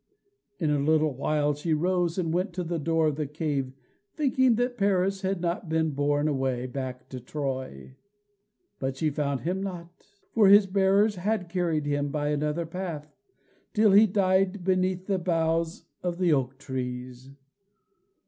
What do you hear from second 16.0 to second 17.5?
of the oak trees.